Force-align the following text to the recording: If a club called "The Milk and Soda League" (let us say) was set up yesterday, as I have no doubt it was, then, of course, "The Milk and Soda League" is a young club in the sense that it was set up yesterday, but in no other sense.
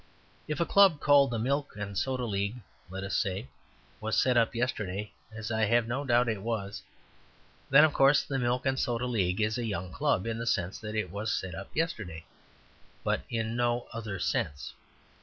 If 0.47 0.59
a 0.59 0.65
club 0.65 0.99
called 0.99 1.29
"The 1.29 1.37
Milk 1.37 1.75
and 1.77 1.95
Soda 1.95 2.25
League" 2.25 2.55
(let 2.89 3.03
us 3.03 3.15
say) 3.15 3.49
was 3.99 4.19
set 4.19 4.35
up 4.35 4.55
yesterday, 4.55 5.13
as 5.31 5.51
I 5.51 5.65
have 5.65 5.87
no 5.87 6.03
doubt 6.03 6.27
it 6.27 6.41
was, 6.41 6.81
then, 7.69 7.83
of 7.85 7.93
course, 7.93 8.23
"The 8.23 8.39
Milk 8.39 8.65
and 8.65 8.79
Soda 8.79 9.05
League" 9.05 9.39
is 9.41 9.59
a 9.59 9.63
young 9.63 9.91
club 9.91 10.25
in 10.25 10.39
the 10.39 10.47
sense 10.47 10.79
that 10.79 10.95
it 10.95 11.11
was 11.11 11.31
set 11.31 11.53
up 11.53 11.69
yesterday, 11.75 12.25
but 13.03 13.21
in 13.29 13.55
no 13.55 13.85
other 13.93 14.17
sense. 14.17 14.73